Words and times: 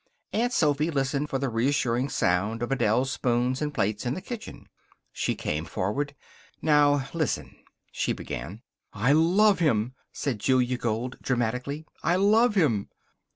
Aunt 0.33 0.51
Sophy 0.51 0.89
listened 0.89 1.29
for 1.29 1.37
the 1.37 1.47
reassuring 1.47 2.09
sound 2.09 2.63
of 2.63 2.71
Adele's 2.71 3.11
spoons 3.11 3.61
and 3.61 3.71
plates 3.71 4.03
in 4.03 4.15
the 4.15 4.19
kitchen. 4.21 4.67
She 5.11 5.35
came 5.35 5.63
forward. 5.63 6.15
"Now, 6.59 7.07
listen" 7.13 7.55
she 8.01 8.11
began. 8.11 8.63
"I 8.93 9.11
love 9.11 9.59
him," 9.59 9.93
said 10.11 10.39
Julia 10.39 10.79
Gold, 10.79 11.19
dramatically. 11.21 11.85
"I 12.01 12.15
love 12.15 12.55
him!" 12.55 12.89